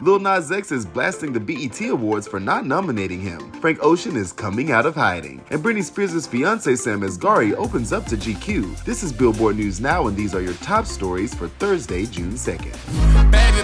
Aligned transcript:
Lil 0.00 0.20
Nas 0.20 0.52
X 0.52 0.70
is 0.70 0.86
blasting 0.86 1.32
the 1.32 1.40
BET 1.40 1.80
Awards 1.88 2.28
for 2.28 2.38
not 2.38 2.64
nominating 2.64 3.20
him. 3.20 3.50
Frank 3.60 3.80
Ocean 3.82 4.14
is 4.14 4.32
coming 4.32 4.70
out 4.70 4.86
of 4.86 4.94
hiding. 4.94 5.42
And 5.50 5.60
Britney 5.60 5.82
Spears' 5.82 6.24
fiance 6.24 6.76
Sam 6.76 7.00
Asghari 7.00 7.52
opens 7.54 7.92
up 7.92 8.06
to 8.06 8.16
GQ. 8.16 8.84
This 8.84 9.02
is 9.02 9.12
Billboard 9.12 9.56
News 9.56 9.80
Now, 9.80 10.06
and 10.06 10.16
these 10.16 10.36
are 10.36 10.40
your 10.40 10.54
top 10.54 10.86
stories 10.86 11.34
for 11.34 11.48
Thursday, 11.48 12.06
June 12.06 12.34
2nd. 12.34 12.76
Baby, 13.32 13.58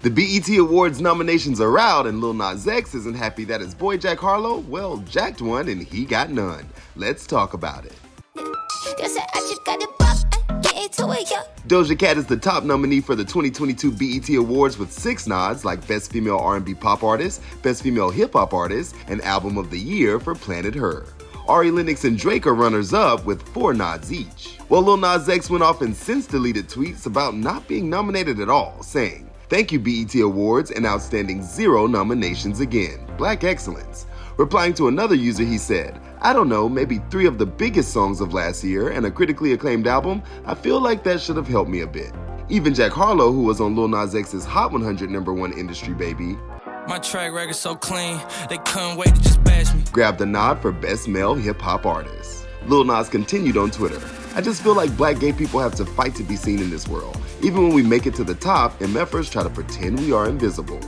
The 0.00 0.10
BET 0.10 0.48
Awards 0.58 1.00
nominations 1.00 1.60
are 1.60 1.76
out, 1.76 2.06
and 2.06 2.20
Lil 2.20 2.34
Nas 2.34 2.68
X 2.68 2.94
isn't 2.94 3.16
happy 3.16 3.44
that 3.46 3.60
his 3.60 3.74
boy 3.74 3.96
Jack 3.96 4.18
Harlow, 4.18 4.58
well, 4.60 4.98
jacked 4.98 5.42
one 5.42 5.68
and 5.68 5.82
he 5.82 6.04
got 6.04 6.30
none. 6.30 6.68
Let's 6.94 7.26
talk 7.26 7.52
about 7.52 7.84
it. 7.84 7.94
Doja 11.68 11.98
Cat 11.98 12.18
is 12.18 12.26
the 12.26 12.36
top 12.36 12.64
nominee 12.64 13.00
for 13.00 13.14
the 13.14 13.24
2022 13.24 13.92
BET 13.92 14.36
Awards 14.36 14.78
with 14.78 14.92
six 14.92 15.26
nods 15.26 15.64
like 15.64 15.86
Best 15.86 16.10
Female 16.10 16.38
R&B 16.38 16.74
Pop 16.74 17.02
Artist, 17.04 17.40
Best 17.62 17.82
Female 17.82 18.10
Hip 18.10 18.32
Hop 18.32 18.52
Artist, 18.52 18.96
and 19.06 19.22
Album 19.22 19.56
of 19.56 19.70
the 19.70 19.78
Year 19.78 20.18
for 20.18 20.34
Planet 20.34 20.74
Her. 20.74 21.06
Ari 21.48 21.70
Lennox 21.70 22.04
and 22.04 22.18
Drake 22.18 22.46
are 22.46 22.54
runners-up 22.54 23.24
with 23.24 23.46
four 23.48 23.74
nods 23.74 24.12
each. 24.12 24.58
While 24.68 24.82
Lil 24.82 24.96
Nas 24.96 25.28
X 25.28 25.50
went 25.50 25.62
off 25.62 25.80
and 25.82 25.94
since 25.94 26.26
deleted 26.26 26.68
tweets 26.68 27.06
about 27.06 27.36
not 27.36 27.66
being 27.68 27.88
nominated 27.88 28.40
at 28.40 28.48
all, 28.50 28.82
saying, 28.82 29.28
Thank 29.48 29.70
you 29.70 29.78
BET 29.78 30.14
Awards 30.14 30.70
and 30.70 30.86
outstanding 30.86 31.42
zero 31.42 31.86
nominations 31.86 32.60
again. 32.60 33.06
Black 33.18 33.44
excellence. 33.44 34.06
Replying 34.38 34.72
to 34.74 34.88
another 34.88 35.14
user, 35.14 35.44
he 35.44 35.58
said, 35.58 36.00
I 36.24 36.32
don't 36.32 36.48
know, 36.48 36.68
maybe 36.68 37.00
three 37.10 37.26
of 37.26 37.38
the 37.38 37.46
biggest 37.46 37.92
songs 37.92 38.20
of 38.20 38.32
last 38.32 38.62
year 38.62 38.88
and 38.88 39.04
a 39.04 39.10
critically 39.10 39.54
acclaimed 39.54 39.88
album, 39.88 40.22
I 40.46 40.54
feel 40.54 40.80
like 40.80 41.02
that 41.02 41.20
should 41.20 41.36
have 41.36 41.48
helped 41.48 41.68
me 41.68 41.80
a 41.80 41.86
bit. 41.88 42.12
Even 42.48 42.74
Jack 42.74 42.92
Harlow, 42.92 43.32
who 43.32 43.42
was 43.42 43.60
on 43.60 43.74
Lil 43.74 43.88
Nas 43.88 44.14
X's 44.14 44.44
Hot 44.44 44.70
100 44.70 45.10
number 45.10 45.34
one 45.34 45.52
industry 45.52 45.94
baby, 45.94 46.38
my 46.86 46.98
track 46.98 47.32
record 47.32 47.54
so 47.54 47.74
clean, 47.74 48.20
they 48.48 48.58
couldn't 48.58 48.96
wait 48.96 49.14
to 49.14 49.20
just 49.20 49.42
bash 49.42 49.74
me. 49.74 49.82
Grabbed 49.90 50.20
a 50.20 50.26
nod 50.26 50.62
for 50.62 50.70
Best 50.70 51.08
Male 51.08 51.34
Hip 51.34 51.60
Hop 51.60 51.86
Artist. 51.86 52.46
Lil 52.66 52.84
Nas 52.84 53.08
continued 53.08 53.56
on 53.56 53.72
Twitter. 53.72 54.00
I 54.36 54.40
just 54.40 54.62
feel 54.62 54.76
like 54.76 54.96
black 54.96 55.18
gay 55.18 55.32
people 55.32 55.58
have 55.58 55.74
to 55.76 55.84
fight 55.84 56.14
to 56.16 56.22
be 56.22 56.36
seen 56.36 56.60
in 56.60 56.70
this 56.70 56.86
world. 56.86 57.16
Even 57.42 57.64
when 57.64 57.74
we 57.74 57.82
make 57.82 58.06
it 58.06 58.14
to 58.14 58.24
the 58.24 58.34
top, 58.34 58.78
MFers 58.78 59.30
try 59.30 59.42
to 59.42 59.50
pretend 59.50 59.98
we 59.98 60.12
are 60.12 60.28
invisible. 60.28 60.80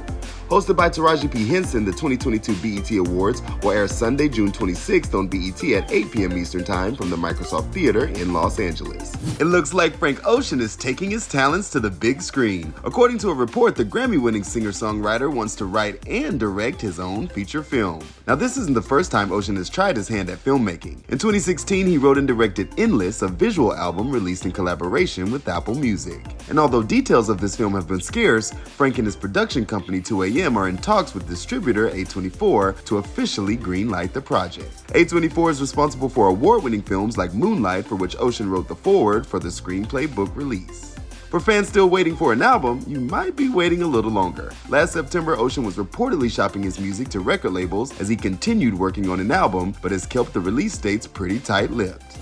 Hosted 0.49 0.77
by 0.77 0.91
Taraji 0.91 1.33
P. 1.33 1.47
Henson, 1.47 1.87
the 1.87 1.91
2022 1.91 2.55
BET 2.57 2.91
Awards 2.99 3.41
will 3.63 3.71
air 3.71 3.89
Sunday, 3.89 4.29
June 4.29 4.53
26th 4.53 5.19
on 5.19 5.27
BET 5.27 5.65
at 5.73 5.91
8 5.91 6.13
p.m. 6.13 6.37
Eastern 6.37 6.63
Time 6.63 6.95
from 6.95 7.09
the 7.09 7.17
Microsoft 7.17 7.73
Theater 7.73 8.09
in 8.09 8.35
Los 8.35 8.61
Angeles. 8.61 9.15
It 9.41 9.47
looks 9.47 9.73
like 9.73 9.97
Frank 9.97 10.21
Ocean 10.27 10.61
is 10.61 10.77
taking 10.77 11.11
his 11.11 11.27
talents 11.27 11.71
to 11.71 11.81
the 11.81 11.91
big 11.91 12.21
screen. 12.21 12.75
According 12.85 13.19
to 13.19 13.31
a 13.31 13.35
report, 13.35 13.75
the 13.75 13.87
Grammy 13.87 14.21
winning 14.21 14.45
singer 14.45 14.71
songwriter 14.71 15.33
wants 15.33 15.55
to 15.57 15.65
write 15.65 16.07
and 16.07 16.39
direct 16.39 16.79
his 16.79 17.01
own 17.01 17.27
feature 17.29 17.63
film. 17.63 18.07
Now, 18.27 18.35
this 18.35 18.59
isn't 18.59 18.75
the 18.75 18.83
first 18.83 19.11
time 19.11 19.33
Ocean 19.33 19.57
has 19.57 19.71
tried 19.71 19.97
his 19.97 20.09
hand 20.09 20.29
at 20.29 20.45
filmmaking. 20.45 21.09
In 21.09 21.17
2016, 21.17 21.87
he 21.87 21.97
wrote 21.97 22.19
and 22.19 22.29
directed 22.29 22.69
Endless, 22.79 23.23
a 23.23 23.29
visual 23.29 23.75
album 23.75 24.11
released 24.11 24.45
in 24.45 24.53
collaboration 24.53 25.33
with 25.33 25.49
Apple 25.49 25.75
Music. 25.75 26.23
And 26.51 26.59
although 26.59 26.83
details 26.83 27.31
of 27.31 27.41
this 27.41 27.57
film 27.57 27.73
have 27.73 27.89
been 27.89 28.03
scarce, 28.03 28.53
Frank 28.77 28.99
and 28.99 29.07
his 29.07 29.17
production 29.17 29.65
company 29.65 30.03
2A 30.03 30.34
3AM 30.35 30.57
are 30.57 30.69
in 30.69 30.77
talks 30.77 31.15
with 31.15 31.29
distributor 31.29 31.91
A24 31.91 32.85
to 32.87 32.99
officially 32.99 33.57
greenlight 33.57 34.13
the 34.13 34.21
project. 34.21 34.85
A24 34.89 35.53
is 35.53 35.61
responsible 35.61 36.09
for 36.09 36.27
award-winning 36.27 36.83
films 36.83 37.17
like 37.17 37.33
Moonlight, 37.35 37.87
for 37.87 37.95
which 37.95 38.17
Ocean 38.19 38.51
wrote 38.51 38.67
the 38.67 38.75
foreword 38.75 39.25
for 39.25 39.39
the 39.39 39.49
screenplay 39.49 40.13
book 40.13 40.35
release. 40.35 40.97
For 41.31 41.39
fans 41.39 41.69
still 41.69 41.89
waiting 41.89 42.17
for 42.17 42.33
an 42.33 42.43
album, 42.43 42.85
you 42.89 42.99
might 42.99 43.37
be 43.37 43.49
waiting 43.49 43.83
a 43.83 43.87
little 43.87 44.11
longer. 44.11 44.53
Last 44.69 44.93
September, 44.93 45.37
Ocean 45.37 45.63
was 45.63 45.77
reportedly 45.77 46.31
shopping 46.31 46.65
his 46.65 46.81
music 46.81 47.09
to 47.11 47.21
record 47.21 47.53
labels 47.53 47.99
as 48.01 48.09
he 48.09 48.17
continued 48.17 48.77
working 48.77 49.09
on 49.09 49.21
an 49.21 49.31
album, 49.31 49.73
but 49.83 49.93
has 49.93 50.05
kept 50.05 50.33
the 50.33 50.41
release 50.41 50.77
dates 50.77 51.07
pretty 51.07 51.39
tight 51.39 51.71
lipped. 51.71 52.19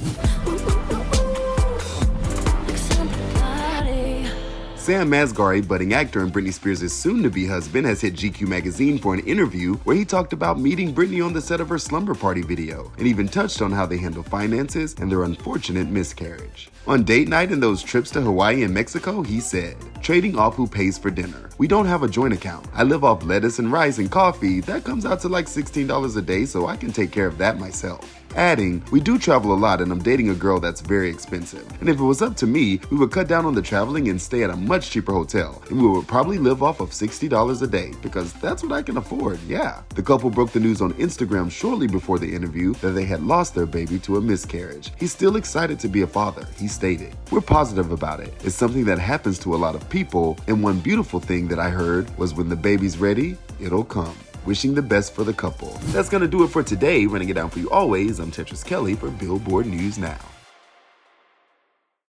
Sam 4.83 5.13
Asghari, 5.13 5.67
budding 5.67 5.93
actor 5.93 6.23
and 6.23 6.33
Britney 6.33 6.53
Spears' 6.53 6.93
soon-to-be 6.93 7.47
husband, 7.47 7.87
has 7.87 8.01
hit 8.01 8.15
GQ 8.15 8.49
magazine 8.49 8.99
for 8.99 9.15
an 9.15 9.21
interview 9.21 9.77
where 9.85 9.95
he 9.95 10.05
talked 10.05 10.33
about 10.33 10.59
meeting 10.59 10.93
Britney 10.93 11.25
on 11.25 11.33
the 11.33 11.41
set 11.41 11.61
of 11.61 11.69
her 11.69 11.79
slumber 11.79 12.17
party 12.17 12.43
video, 12.43 12.91
and 12.99 13.07
even 13.07 13.29
touched 13.29 13.63
on 13.63 13.71
how 13.71 13.87
they 13.87 13.97
handle 13.97 14.25
finances 14.25 14.97
and 14.99 15.09
their 15.09 15.23
unfortunate 15.23 15.87
miscarriage. 15.87 16.69
On 16.89 17.05
date 17.05 17.29
night 17.29 17.53
and 17.53 17.63
those 17.63 17.81
trips 17.81 18.11
to 18.11 18.21
Hawaii 18.21 18.65
and 18.65 18.75
Mexico, 18.75 19.23
he 19.23 19.39
said, 19.39 19.77
trading 20.03 20.37
off 20.37 20.57
who 20.57 20.67
pays 20.67 20.99
for 20.99 21.13
dinner. 21.13 21.49
We 21.59 21.69
don't 21.69 21.87
have 21.87 22.03
a 22.03 22.09
joint 22.09 22.35
account. 22.35 22.67
I 22.75 22.83
live 22.83 23.05
off 23.05 23.25
lettuce 23.25 23.61
and 23.61 23.71
rice 23.71 23.99
and 23.99 24.11
coffee. 24.11 24.63
That 24.63 24.83
comes 24.83 25.07
out 25.07 25.21
to 25.21 25.29
like 25.29 25.47
$16 25.47 26.17
a 26.17 26.23
day, 26.23 26.45
so 26.45 26.67
I 26.67 26.77
can 26.77 26.91
take 26.91 27.13
care 27.13 27.29
of 27.29 27.39
that 27.39 27.57
myself. 27.57 28.22
Adding, 28.35 28.83
we 28.91 29.01
do 29.01 29.19
travel 29.19 29.53
a 29.53 29.55
lot 29.55 29.81
and 29.83 29.93
I'm 29.93 30.03
dating 30.03 30.31
a 30.31 30.35
girl 30.35 30.59
that's 30.59 30.81
very 30.81 31.11
expensive. 31.11 31.67
And 31.81 31.89
if 31.89 31.99
it 31.99 32.03
was 32.03 32.23
up 32.23 32.35
to 32.37 32.47
me, 32.47 32.81
we 32.91 32.97
would 32.97 33.11
cut 33.11 33.29
down 33.29 33.45
on 33.45 33.55
the 33.55 33.61
traveling 33.61 34.09
and 34.09 34.21
stay 34.21 34.43
at 34.43 34.51
a 34.51 34.57
much 34.57 34.91
cheaper 34.91 35.13
hotel. 35.13 35.63
And 35.69 35.81
we 35.81 35.87
would 35.87 36.09
probably 36.09 36.39
live 36.39 36.63
off 36.63 36.81
of 36.81 36.91
$60 36.91 37.63
a 37.63 37.67
day 37.67 37.93
because 38.01 38.33
that's 38.35 38.63
what 38.63 38.73
I 38.73 38.83
can 38.83 38.97
afford, 38.97 39.39
yeah. 39.47 39.83
The 39.91 40.03
couple 40.03 40.31
broke 40.31 40.53
the 40.53 40.61
news 40.61 40.81
on 40.81 40.95
Instagram 40.95 41.51
shortly 41.51 41.87
before 41.87 42.19
the 42.19 42.35
interview 42.35 42.73
that 42.75 42.93
they 42.93 43.05
had 43.05 43.23
lost 43.23 43.55
their 43.55 43.67
baby 43.67 43.99
to 44.01 44.17
a 44.17 44.21
miscarriage. 44.21 44.93
He's 44.99 45.13
still 45.13 45.37
excited 45.37 45.79
to 45.81 45.89
be 45.89 46.03
a 46.03 46.07
father, 46.07 46.47
he 46.57 46.69
stated. 46.69 47.15
We're 47.31 47.43
positive 47.43 47.93
about 47.93 48.21
it. 48.21 48.33
It's 48.45 48.55
something 48.55 48.87
that 48.87 48.99
happens 48.99 49.39
to 49.41 49.55
a 49.55 49.57
lot 49.57 49.75
of 49.75 49.89
people, 49.91 50.39
and 50.47 50.63
one 50.63 50.81
beautiful 50.81 51.21
thing 51.21 51.49
that 51.49 51.59
I 51.59 51.69
heard 51.69 52.17
was 52.17 52.35
when 52.35 52.49
the 52.49 52.57
baby's 52.57 52.97
ready, 52.97 53.37
it'll 53.61 53.85
come 53.85 54.15
wishing 54.45 54.75
the 54.75 54.83
best 54.83 55.15
for 55.15 55.25
the 55.25 55.33
couple. 55.33 55.79
That's 55.93 56.09
gonna 56.09 56.29
do 56.29 56.43
it 56.45 56.49
for 56.49 56.63
today. 56.63 57.07
Running 57.07 57.29
it 57.29 57.35
down 57.35 57.51
for 57.51 57.59
you 57.59 57.71
always, 57.71 58.19
I'm 58.19 58.31
Tetris 58.31 58.65
Kelly 58.65 58.95
for 58.95 59.11
Billboard 59.11 59.67
News 59.67 59.99
Now. 59.99 60.32